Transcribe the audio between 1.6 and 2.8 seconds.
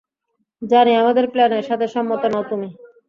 সাথে সম্মত নও তুমি।